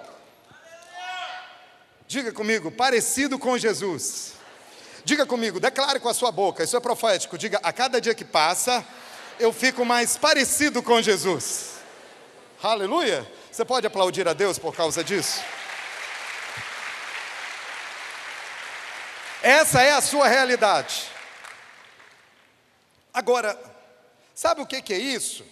[2.07, 4.35] Diga comigo, parecido com Jesus.
[5.07, 7.39] Diga comigo, declare com a sua boca, isso é profético.
[7.39, 8.87] Diga, a cada dia que passa,
[9.39, 11.77] eu fico mais parecido com Jesus.
[12.63, 13.27] Aleluia!
[13.51, 15.41] Você pode aplaudir a Deus por causa disso?
[19.43, 21.07] Essa é a sua realidade.
[23.15, 23.59] Agora,
[24.35, 25.43] sabe o que é isso?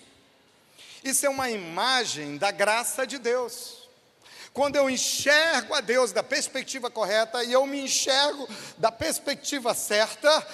[1.03, 3.89] Isso é uma imagem da graça de Deus.
[4.53, 10.47] Quando eu enxergo a Deus da perspectiva correta e eu me enxergo da perspectiva certa,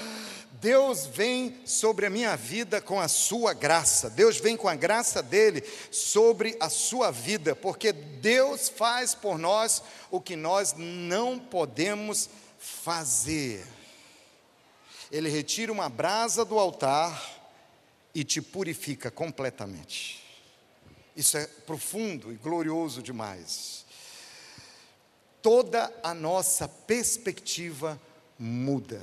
[0.64, 4.10] Deus vem sobre a minha vida com a sua graça.
[4.10, 9.82] Deus vem com a graça dele sobre a sua vida, porque Deus faz por nós
[10.10, 12.28] o que nós não podemos
[12.58, 13.64] fazer.
[15.10, 17.22] Ele retira uma brasa do altar
[18.14, 20.23] e te purifica completamente.
[21.16, 23.84] Isso é profundo e glorioso demais.
[25.40, 28.00] Toda a nossa perspectiva
[28.38, 29.00] muda.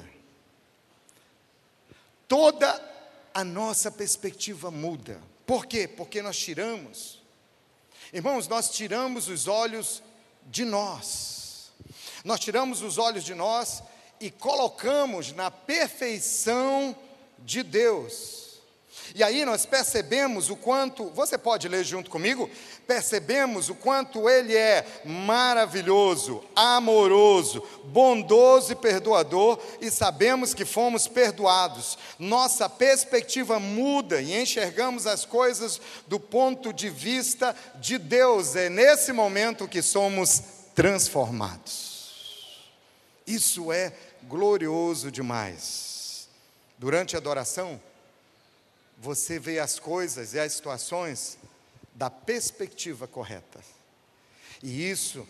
[2.28, 2.92] Toda
[3.34, 5.22] a nossa perspectiva muda.
[5.46, 5.88] Por quê?
[5.88, 7.22] Porque nós tiramos.
[8.12, 10.04] Irmãos, nós tiramos os olhos
[10.48, 11.72] de nós.
[12.26, 13.82] Nós tiramos os olhos de nós
[14.20, 16.96] e colocamos na perfeição
[17.40, 18.51] de Deus.
[19.14, 22.50] E aí nós percebemos o quanto, você pode ler junto comigo?
[22.88, 31.98] Percebemos o quanto Ele é maravilhoso, amoroso, bondoso e perdoador, e sabemos que fomos perdoados.
[32.18, 38.56] Nossa perspectiva muda e enxergamos as coisas do ponto de vista de Deus.
[38.56, 40.42] É nesse momento que somos
[40.74, 41.92] transformados.
[43.28, 43.94] Isso é
[44.24, 46.28] glorioso demais.
[46.78, 47.80] Durante a adoração,
[49.02, 51.40] você vê as coisas e as situações
[51.96, 53.60] da perspectiva correta.
[54.62, 55.28] E isso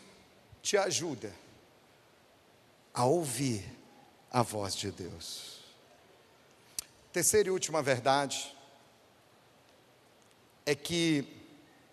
[0.62, 1.34] te ajuda
[2.94, 3.64] a ouvir
[4.30, 5.62] a voz de Deus.
[7.14, 8.54] Terceira e última verdade
[10.66, 11.26] é que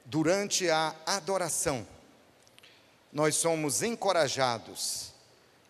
[0.04, 1.86] durante a adoração
[3.12, 5.12] nós somos encorajados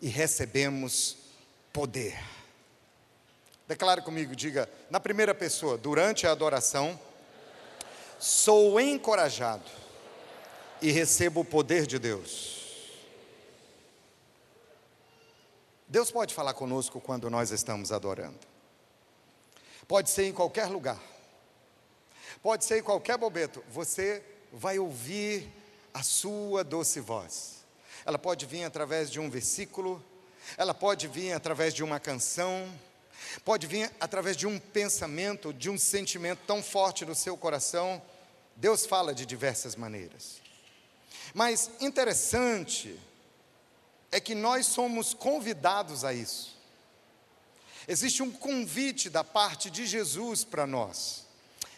[0.00, 1.18] e recebemos
[1.70, 2.18] poder.
[3.66, 6.98] Declare comigo, diga na primeira pessoa, durante a adoração,
[8.18, 9.70] sou encorajado
[10.80, 12.58] e recebo o poder de Deus.
[15.86, 18.38] Deus pode falar conosco quando nós estamos adorando.
[19.86, 21.00] Pode ser em qualquer lugar.
[22.42, 23.64] Pode ser em qualquer bobeto.
[23.70, 24.22] Você
[24.52, 25.50] vai ouvir
[25.94, 27.64] a sua doce voz.
[28.04, 30.02] Ela pode vir através de um versículo,
[30.56, 32.68] ela pode vir através de uma canção,
[33.44, 38.00] Pode vir através de um pensamento, de um sentimento tão forte no seu coração.
[38.56, 40.40] Deus fala de diversas maneiras.
[41.34, 42.98] Mas interessante
[44.10, 46.56] é que nós somos convidados a isso.
[47.86, 51.24] Existe um convite da parte de Jesus para nós.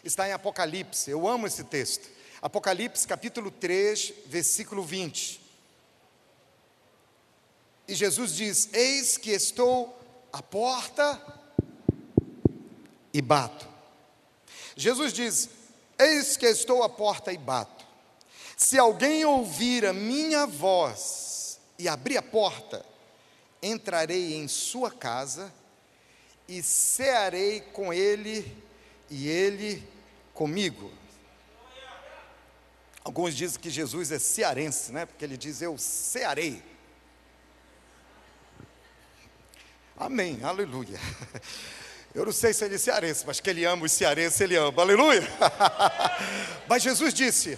[0.03, 2.09] Está em Apocalipse, eu amo esse texto.
[2.41, 5.39] Apocalipse capítulo 3, versículo 20.
[7.87, 10.00] E Jesus diz: Eis que estou
[10.31, 11.19] à porta
[13.13, 13.67] e bato.
[14.75, 15.49] Jesus diz:
[15.97, 17.85] Eis que estou à porta e bato.
[18.55, 22.85] Se alguém ouvir a minha voz e abrir a porta,
[23.61, 25.51] entrarei em sua casa
[26.47, 28.55] e cearei com ele
[29.09, 29.87] e ele
[30.33, 30.91] comigo.
[33.03, 35.05] Alguns dizem que Jesus é cearense, né?
[35.05, 36.70] Porque ele diz: Eu cearei.
[40.01, 40.99] Amém, aleluia.
[42.11, 44.81] Eu não sei se ele é cearense, mas que ele ama os cearenses, ele ama,
[44.81, 45.21] aleluia.
[46.67, 47.57] mas Jesus disse,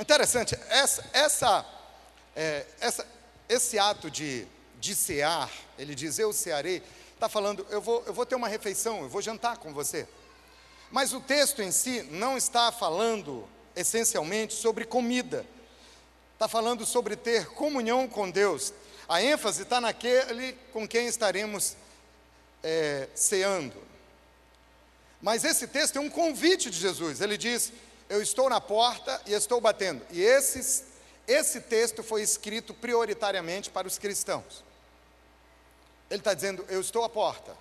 [0.00, 1.66] interessante, essa, essa,
[2.34, 3.06] é, essa,
[3.50, 4.46] esse ato de,
[4.80, 9.02] de cear, ele diz, eu cearei, está falando, eu vou, eu vou ter uma refeição,
[9.02, 10.08] eu vou jantar com você.
[10.90, 15.44] Mas o texto em si não está falando essencialmente sobre comida,
[16.32, 18.72] está falando sobre ter comunhão com Deus.
[19.08, 21.76] A ênfase está naquele com quem estaremos
[22.62, 23.76] é, ceando.
[25.20, 27.20] Mas esse texto é um convite de Jesus.
[27.20, 27.72] Ele diz:
[28.08, 30.04] Eu estou na porta e estou batendo.
[30.10, 30.84] E esses,
[31.26, 34.64] esse texto foi escrito prioritariamente para os cristãos.
[36.10, 37.56] Ele está dizendo: Eu estou à porta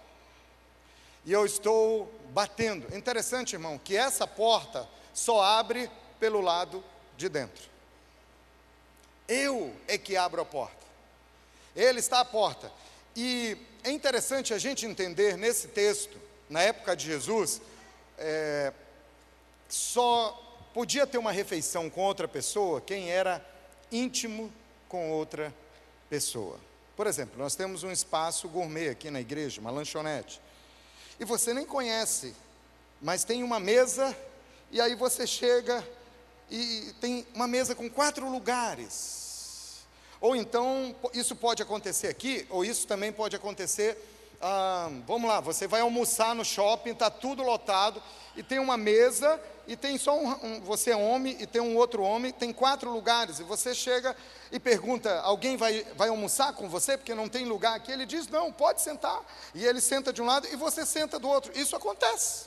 [1.25, 2.95] e eu estou batendo.
[2.95, 6.84] Interessante, irmão, que essa porta só abre pelo lado
[7.17, 7.63] de dentro.
[9.27, 10.83] Eu é que abro a porta.
[11.75, 12.71] Ele está à porta.
[13.15, 16.17] E é interessante a gente entender nesse texto,
[16.49, 17.62] na época de Jesus,
[18.17, 18.71] é,
[19.69, 20.39] só
[20.73, 23.43] podia ter uma refeição com outra pessoa quem era
[23.91, 24.51] íntimo
[24.88, 25.53] com outra
[26.09, 26.59] pessoa.
[26.95, 30.39] Por exemplo, nós temos um espaço gourmet aqui na igreja, uma lanchonete
[31.19, 32.36] e você nem conhece,
[33.01, 34.15] mas tem uma mesa,
[34.71, 35.88] e aí você chega
[36.49, 39.22] e tem uma mesa com quatro lugares.
[40.23, 43.97] Ou então, isso pode acontecer aqui, ou isso também pode acontecer.
[44.41, 48.01] Ah, vamos lá, você vai almoçar no shopping, está tudo lotado,
[48.33, 51.75] e tem uma mesa e tem só um, um, você é homem e tem um
[51.75, 54.15] outro homem, tem quatro lugares, e você chega
[54.49, 57.91] e pergunta: alguém vai, vai almoçar com você porque não tem lugar aqui?
[57.91, 59.21] Ele diz: não, pode sentar.
[59.53, 61.51] E ele senta de um lado e você senta do outro.
[61.53, 62.45] Isso acontece.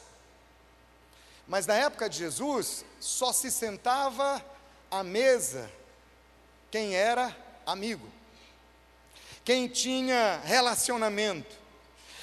[1.47, 4.43] Mas na época de Jesus, só se sentava
[4.91, 5.71] à mesa
[6.71, 8.09] quem era amigo,
[9.45, 11.67] quem tinha relacionamento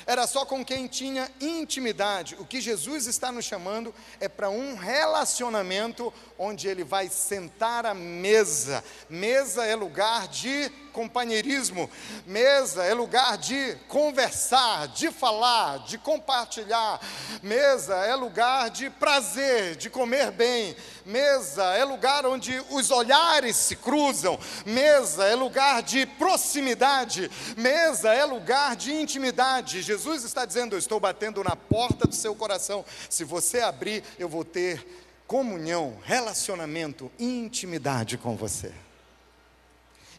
[0.06, 2.36] era só com quem tinha intimidade.
[2.39, 7.93] O que Jesus está nos chamando é para um relacionamento onde ele vai sentar à
[7.93, 8.84] mesa.
[9.10, 11.89] Mesa é lugar de companheirismo,
[12.23, 17.01] mesa é lugar de conversar, de falar, de compartilhar.
[17.41, 20.75] Mesa é lugar de prazer, de comer bem.
[21.06, 24.39] Mesa é lugar onde os olhares se cruzam.
[24.65, 27.29] Mesa é lugar de proximidade.
[27.58, 29.82] Mesa é lugar de intimidade.
[29.82, 32.86] Jesus está dizendo: Eu estou batendo na porta do seu coração.
[33.10, 38.73] Se você abrir, eu vou ter comunhão, relacionamento, intimidade com você.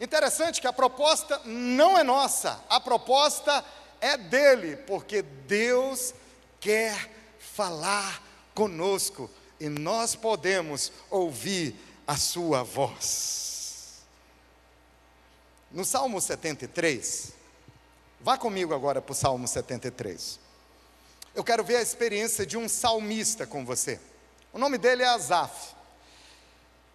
[0.01, 3.65] Interessante que a proposta não é nossa, a proposta
[4.01, 6.15] é dele, porque Deus
[6.61, 8.23] quer falar
[8.55, 14.03] conosco e nós podemos ouvir a sua voz.
[15.71, 17.33] No Salmo 73,
[18.21, 20.39] vá comigo agora para o Salmo 73.
[21.35, 24.01] Eu quero ver a experiência de um salmista com você.
[24.55, 25.75] O nome dele é Asaf.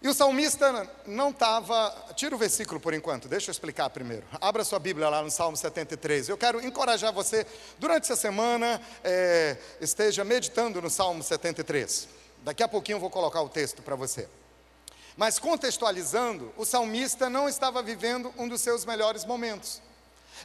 [0.01, 1.93] E o salmista não estava.
[2.15, 4.23] Tira o versículo por enquanto, deixa eu explicar primeiro.
[4.39, 6.29] Abra sua Bíblia lá no Salmo 73.
[6.29, 7.45] Eu quero encorajar você,
[7.77, 12.07] durante essa semana, é, esteja meditando no Salmo 73.
[12.45, 14.29] Daqui a pouquinho eu vou colocar o texto para você.
[15.17, 19.81] Mas contextualizando, o salmista não estava vivendo um dos seus melhores momentos.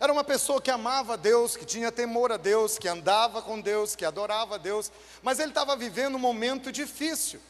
[0.00, 3.94] Era uma pessoa que amava Deus, que tinha temor a Deus, que andava com Deus,
[3.94, 4.90] que adorava Deus,
[5.22, 7.40] mas ele estava vivendo um momento difícil.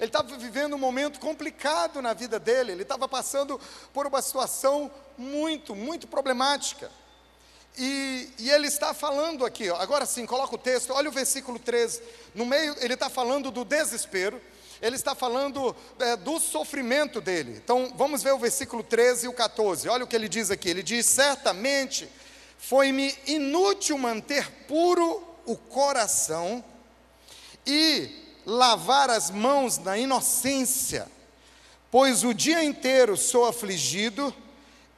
[0.00, 3.60] Ele estava vivendo um momento complicado na vida dele, ele estava passando
[3.92, 6.90] por uma situação muito, muito problemática.
[7.76, 11.58] E, e ele está falando aqui, ó, agora sim, coloca o texto, olha o versículo
[11.58, 12.02] 13.
[12.34, 14.40] No meio, ele está falando do desespero,
[14.82, 17.60] ele está falando é, do sofrimento dele.
[17.62, 19.88] Então, vamos ver o versículo 13 e o 14.
[19.88, 22.08] Olha o que ele diz aqui: ele diz: Certamente
[22.58, 26.64] foi-me inútil manter puro o coração
[27.64, 28.10] e
[28.44, 31.06] lavar as mãos na inocência,
[31.88, 34.34] pois o dia inteiro sou afligido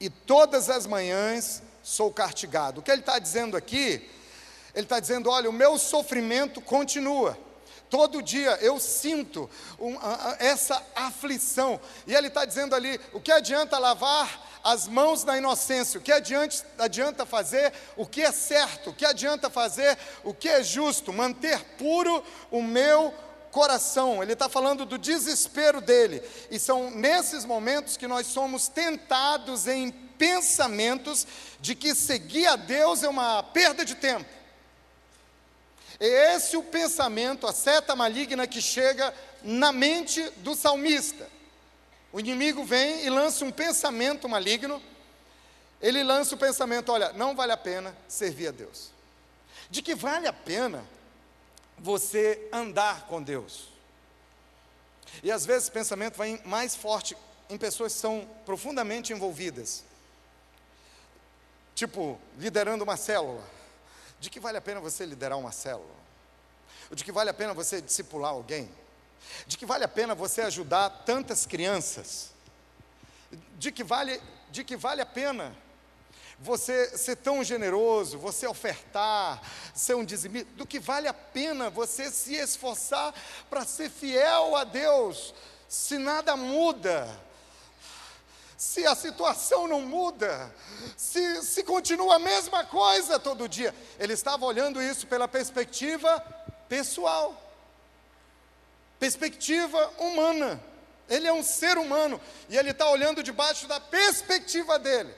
[0.01, 2.81] e todas as manhãs sou castigado.
[2.81, 4.11] O que ele está dizendo aqui?
[4.75, 7.39] Ele está dizendo: olha, o meu sofrimento continua.
[7.95, 9.97] Todo dia eu sinto um,
[10.41, 11.81] essa aflição.
[12.09, 16.01] E ele está dizendo ali: o que adianta lavar as mãos na inocência?
[16.01, 18.91] O que adianta, adianta fazer o que é certo?
[18.91, 21.13] O que adianta fazer o que é justo?
[21.13, 23.15] Manter puro o meu
[23.53, 26.21] coração, ele está falando do desespero dele.
[26.51, 31.25] E são nesses momentos que nós somos tentados em pensamentos
[31.61, 34.44] de que seguir a Deus é uma perda de tempo.
[36.01, 41.29] É esse o pensamento, a seta maligna que chega na mente do salmista.
[42.13, 44.83] O inimigo vem e lança um pensamento maligno.
[45.81, 48.91] Ele lança o pensamento: olha, não vale a pena servir a Deus.
[49.71, 50.85] de que vale a pena
[51.79, 53.69] você andar com Deus.
[55.23, 57.17] E às vezes o pensamento vai mais forte
[57.49, 59.85] em pessoas que são profundamente envolvidas.
[61.75, 63.43] Tipo, liderando uma célula.
[64.25, 65.95] De que vale a pena você liderar uma célula?
[66.91, 68.71] De que vale a pena você discipular alguém?
[69.47, 72.31] De que vale a pena você ajudar tantas crianças?
[73.59, 74.19] De que vale,
[74.51, 75.55] de que vale a pena
[76.39, 79.43] você ser tão generoso, você ofertar,
[79.75, 83.15] ser um dizimista, do que vale a pena você se esforçar
[83.51, 85.35] para ser fiel a Deus,
[85.69, 87.07] se nada muda,
[88.65, 90.53] se a situação não muda,
[90.97, 93.75] se, se continua a mesma coisa todo dia.
[93.99, 96.19] Ele estava olhando isso pela perspectiva
[96.67, 97.39] pessoal,
[98.99, 100.59] perspectiva humana.
[101.11, 105.15] Ele é um ser humano e ele está olhando debaixo da perspectiva dele.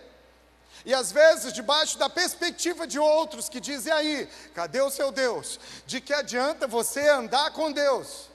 [0.84, 5.61] E às vezes, debaixo da perspectiva de outros que dizem aí, cadê o seu Deus?
[5.86, 8.28] De que adianta você andar com Deus?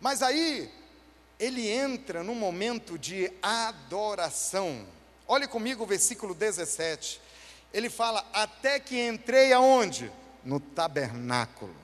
[0.00, 0.72] Mas aí,
[1.38, 4.86] ele entra num momento de adoração.
[5.28, 7.20] Olhe comigo o versículo 17.
[7.72, 10.10] Ele fala: Até que entrei aonde?
[10.44, 11.74] No tabernáculo,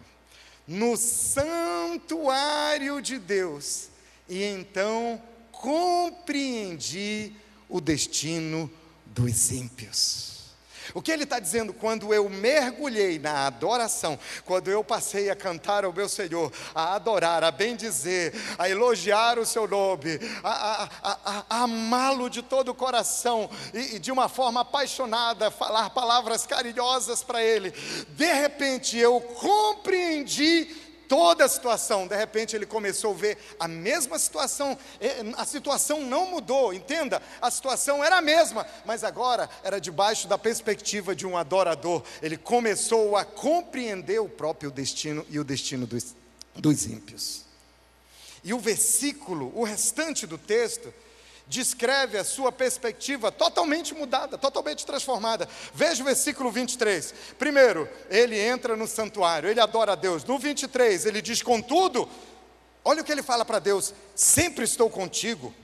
[0.67, 1.43] no santuário
[3.03, 3.89] de Deus,
[4.29, 7.33] e então compreendi
[7.69, 8.71] o destino
[9.05, 10.42] dos ímpios.
[10.95, 11.73] O que ele está dizendo?
[11.73, 17.45] Quando eu mergulhei na adoração, quando eu passei a cantar ao meu Senhor, a adorar,
[17.45, 22.75] a bendizer, a elogiar o seu nome, a, a, a, a amá-lo de todo o
[22.75, 27.71] coração e, e de uma forma apaixonada, falar palavras carinhosas para ele,
[28.11, 32.07] de repente eu compreendi toda a situação.
[32.07, 34.79] De repente ele começou a ver a mesma situação,
[35.37, 40.39] a situação não mudou, entenda, a situação era a mesma, mas agora era debaixo da
[40.39, 42.03] perspectiva de um adorador.
[42.21, 46.15] Ele começou a compreender o próprio destino e o destino dos,
[46.55, 47.43] dos ímpios.
[48.45, 50.93] E o versículo, o restante do texto,
[51.53, 55.47] descreve a sua perspectiva totalmente mudada, totalmente transformada.
[55.75, 57.15] Veja o versículo 23.
[57.39, 60.25] Primeiro, ele entra no santuário, ele adora a Deus.
[60.25, 62.09] No 23, ele diz: Contudo,
[62.83, 65.55] olha o que ele fala para Deus: Sempre estou contigo.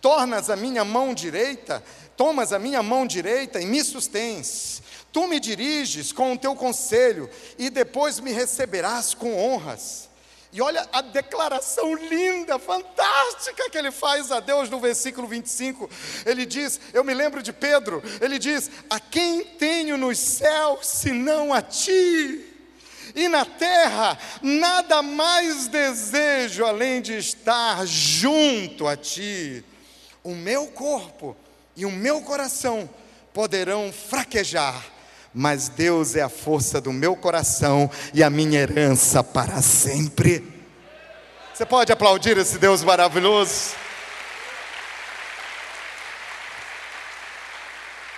[0.00, 1.82] Tornas a minha mão direita,
[2.16, 4.82] tomas a minha mão direita e me sustens.
[5.12, 10.07] Tu me diriges com o teu conselho e depois me receberás com honras.
[10.52, 15.88] E olha a declaração linda, fantástica que ele faz a Deus no versículo 25.
[16.24, 21.52] Ele diz: Eu me lembro de Pedro, ele diz: A quem tenho nos céus senão
[21.52, 22.46] a ti?
[23.14, 29.64] E na terra nada mais desejo além de estar junto a ti.
[30.24, 31.36] O meu corpo
[31.76, 32.88] e o meu coração
[33.34, 34.97] poderão fraquejar
[35.38, 40.44] mas Deus é a força do meu coração e a minha herança para sempre.
[41.54, 43.76] Você pode aplaudir esse Deus maravilhoso?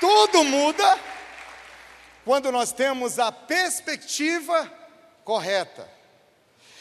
[0.00, 0.98] Tudo muda
[2.24, 4.72] quando nós temos a perspectiva
[5.22, 5.86] correta.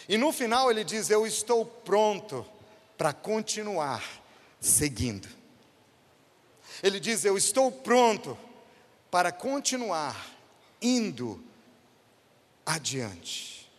[0.07, 2.45] E no final ele diz: Eu estou pronto
[2.97, 4.01] para continuar
[4.57, 5.27] seguindo.
[6.81, 8.37] Ele diz: Eu estou pronto
[9.12, 10.36] para continuar
[10.82, 11.43] indo
[12.66, 13.70] adiante.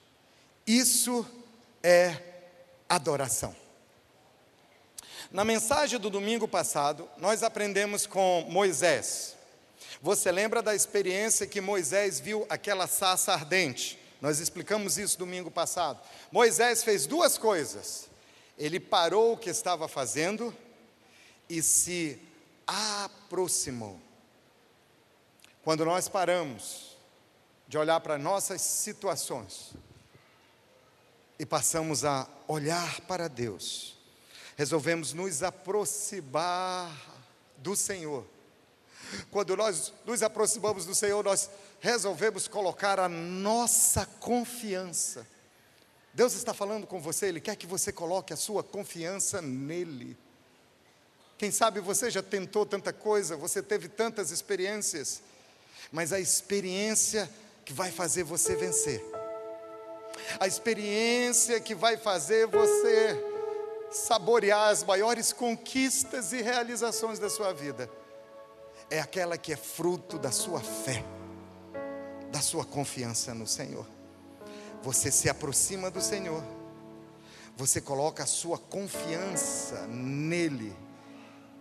[0.66, 1.26] Isso
[1.82, 2.16] é
[2.88, 3.54] adoração.
[5.30, 9.36] Na mensagem do domingo passado, nós aprendemos com Moisés.
[10.02, 13.98] Você lembra da experiência que Moisés viu aquela sassa ardente?
[14.20, 16.00] Nós explicamos isso domingo passado.
[16.32, 18.08] Moisés fez duas coisas.
[18.58, 20.54] Ele parou o que estava fazendo
[21.48, 22.18] e se
[22.66, 23.98] aproximou.
[25.70, 26.96] Quando nós paramos
[27.68, 29.70] de olhar para nossas situações
[31.38, 33.96] e passamos a olhar para Deus,
[34.56, 36.90] resolvemos nos aproximar
[37.56, 38.26] do Senhor.
[39.30, 41.48] Quando nós nos aproximamos do Senhor, nós
[41.78, 45.24] resolvemos colocar a nossa confiança.
[46.12, 50.18] Deus está falando com você, Ele quer que você coloque a sua confiança nele.
[51.38, 55.22] Quem sabe você já tentou tanta coisa, você teve tantas experiências,
[55.90, 57.28] mas a experiência
[57.64, 59.04] que vai fazer você vencer,
[60.38, 63.24] a experiência que vai fazer você
[63.90, 67.90] saborear as maiores conquistas e realizações da sua vida,
[68.88, 71.04] é aquela que é fruto da sua fé,
[72.30, 73.86] da sua confiança no Senhor.
[74.82, 76.42] Você se aproxima do Senhor,
[77.56, 80.74] você coloca a sua confiança nele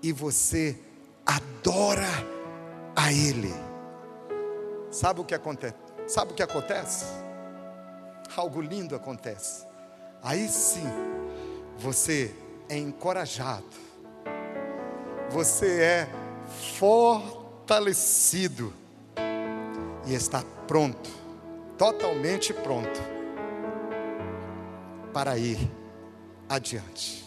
[0.02, 0.78] e você
[1.26, 2.08] adora
[2.96, 3.69] a Ele.
[4.92, 5.90] Sabe o que acontece?
[6.10, 7.06] sabe o que acontece?
[8.36, 9.66] Algo lindo acontece.
[10.22, 10.88] Aí sim,
[11.78, 12.36] você
[12.68, 13.64] é encorajado,
[15.30, 16.10] você é
[16.78, 18.74] fortalecido
[20.06, 21.10] e está pronto,
[21.78, 23.00] totalmente pronto,
[25.14, 25.72] para ir
[26.50, 27.26] adiante.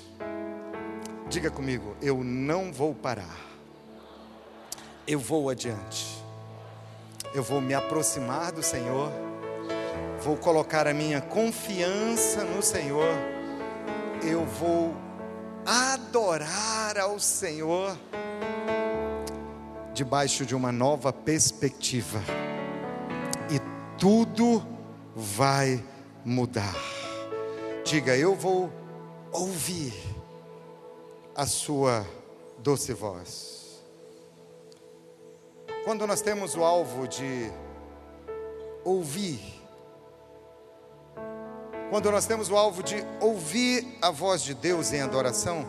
[1.29, 3.41] Diga comigo, eu não vou parar,
[5.07, 6.22] eu vou adiante,
[7.35, 9.11] eu vou me aproximar do Senhor,
[10.21, 13.15] vou colocar a minha confiança no Senhor,
[14.23, 14.95] eu vou
[15.65, 17.97] adorar ao Senhor
[19.95, 22.21] debaixo de uma nova perspectiva
[24.03, 24.61] tudo
[25.15, 25.81] vai
[26.25, 26.75] mudar.
[27.85, 28.69] Diga, eu vou
[29.31, 29.95] ouvir
[31.37, 32.05] a sua
[32.59, 33.62] doce voz.
[35.85, 37.51] Quando nós temos o alvo de
[38.85, 39.41] ouvir,
[41.91, 45.67] quando nós temos o alvo de ouvir a voz de Deus em adoração,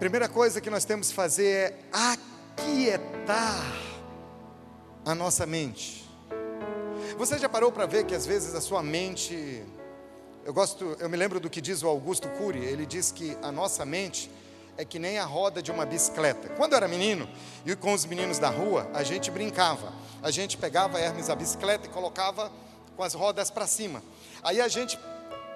[0.00, 3.72] primeira coisa que nós temos que fazer é aquietar
[5.04, 6.04] a nossa mente.
[7.16, 9.62] Você já parou para ver que às vezes a sua mente.
[10.44, 13.52] Eu gosto, eu me lembro do que diz o Augusto Cury, ele diz que a
[13.52, 14.28] nossa mente
[14.76, 16.48] é que nem a roda de uma bicicleta.
[16.56, 17.28] Quando eu era menino,
[17.64, 19.92] e com os meninos da rua, a gente brincava.
[20.22, 22.50] A gente pegava Hermes a bicicleta e colocava
[22.96, 24.02] com as rodas para cima.
[24.42, 24.98] Aí a gente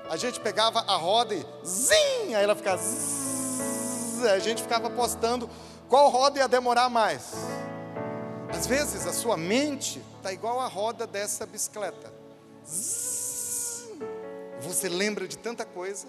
[0.08, 5.50] a gente pegava a roda e zim, aí ela ficava zzz, a gente ficava apostando
[5.86, 7.34] qual roda ia demorar mais.
[8.48, 12.10] Às vezes a sua mente está igual a roda dessa bicicleta.
[14.60, 16.06] Você lembra de tanta coisa.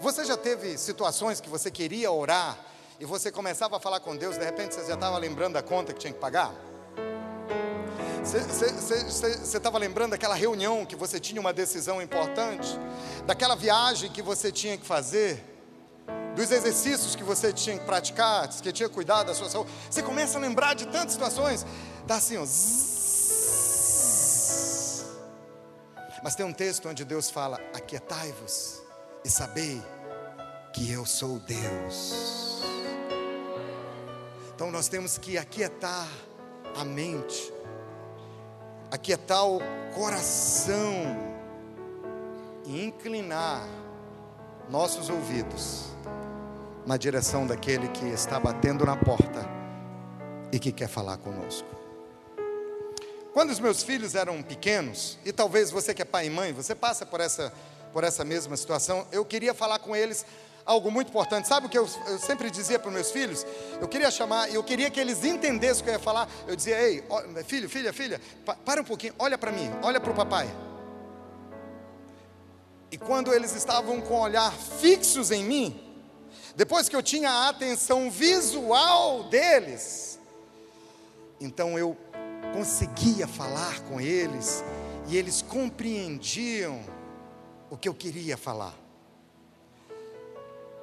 [0.00, 2.58] Você já teve situações que você queria orar
[3.00, 5.92] e você começava a falar com Deus, de repente você já estava lembrando da conta
[5.92, 6.52] que tinha que pagar?
[8.24, 12.68] Você estava lembrando daquela reunião que você tinha uma decisão importante?
[13.26, 15.44] Daquela viagem que você tinha que fazer?
[16.38, 19.72] dos exercícios que você tinha que praticar, que tinha cuidado da sua saúde.
[19.90, 21.66] Você começa a lembrar de tantas situações,
[22.06, 22.42] dá assim, ó.
[26.22, 28.77] Mas tem um texto onde Deus fala: Aquietai-vos
[29.28, 29.82] e sabei
[30.72, 32.62] que eu sou Deus.
[34.54, 36.08] Então nós temos que aquietar
[36.74, 37.52] a mente,
[38.90, 39.60] aquietar o
[39.94, 40.94] coração
[42.64, 43.68] e inclinar
[44.70, 45.90] nossos ouvidos
[46.86, 49.46] na direção daquele que está batendo na porta
[50.50, 51.68] e que quer falar conosco.
[53.34, 56.74] Quando os meus filhos eram pequenos, e talvez você que é pai e mãe, você
[56.74, 57.52] passa por essa,
[57.92, 60.24] por essa mesma situação, eu queria falar com eles
[60.68, 61.48] algo muito importante.
[61.48, 63.46] Sabe o que eu, eu sempre dizia para meus filhos?
[63.80, 66.28] Eu queria chamar, eu queria que eles entendessem o que eu ia falar.
[66.46, 69.98] Eu dizia, ei, ó, filho, filha, filha, pa, para um pouquinho, olha para mim, olha
[69.98, 70.48] para o papai.
[72.90, 75.84] E quando eles estavam com o olhar fixos em mim,
[76.54, 80.18] depois que eu tinha a atenção visual deles,
[81.40, 81.96] então eu
[82.52, 84.64] conseguia falar com eles
[85.06, 86.82] e eles compreendiam
[87.70, 88.74] o que eu queria falar.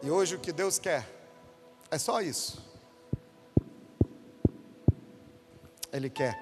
[0.01, 1.07] E hoje o que Deus quer
[1.89, 2.63] é só isso.
[5.91, 6.37] Ele quer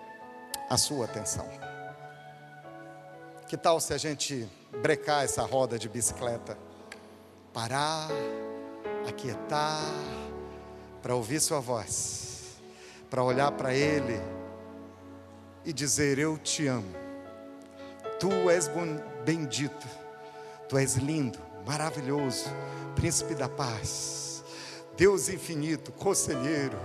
[0.69, 1.47] a sua atenção.
[3.47, 4.49] Que tal se a gente
[4.81, 6.57] brecar essa roda de bicicleta?
[7.53, 8.09] Parar
[9.07, 9.81] aquietar,
[11.01, 12.55] para ouvir Sua voz,
[13.09, 14.19] para olhar para Ele
[15.65, 16.95] e dizer: Eu te amo,
[18.19, 18.69] Tu és
[19.25, 19.87] bendito,
[20.73, 22.45] Tu és lindo, maravilhoso,
[22.95, 24.43] Príncipe da paz,
[24.97, 26.79] Deus infinito, Conselheiro,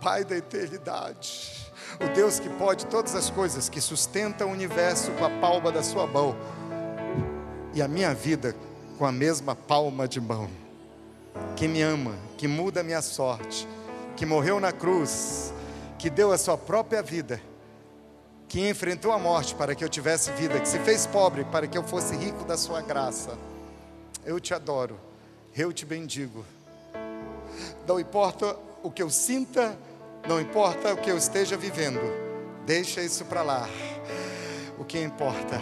[0.00, 1.72] Pai da eternidade.
[1.96, 5.82] O Deus que pode todas as coisas, que sustenta o universo com a palma da
[5.82, 6.36] sua mão,
[7.74, 8.54] e a minha vida
[8.96, 10.48] com a mesma palma de mão
[11.56, 13.66] que me ama, que muda a minha sorte,
[14.16, 15.52] que morreu na cruz,
[15.98, 17.42] que deu a sua própria vida,
[18.48, 21.76] que enfrentou a morte para que eu tivesse vida, que se fez pobre para que
[21.76, 23.36] eu fosse rico da sua graça.
[24.24, 24.98] Eu te adoro,
[25.54, 26.44] eu te bendigo.
[27.86, 29.76] Não importa o que eu sinta,
[30.28, 32.00] não importa o que eu esteja vivendo,
[32.64, 33.68] deixa isso para lá.
[34.78, 35.60] O que importa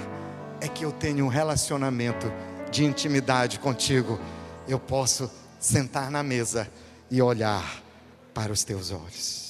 [0.60, 2.30] é que eu tenho um relacionamento
[2.70, 4.18] de intimidade contigo.
[4.66, 5.30] Eu posso
[5.60, 6.68] sentar na mesa
[7.10, 7.82] e olhar
[8.32, 9.43] para os teus olhos.